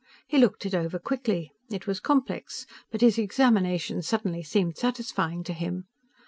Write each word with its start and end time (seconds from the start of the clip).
He 0.25 0.39
looked 0.39 0.65
it 0.65 0.73
over 0.73 0.97
quickly. 0.97 1.51
It 1.69 1.85
was 1.85 1.99
complex, 1.99 2.65
but 2.89 3.01
his 3.01 3.19
examination 3.19 4.01
suddenly 4.01 4.41
seemed 4.41 4.75
satisfying 4.75 5.43
to 5.43 5.53
him. 5.53 5.85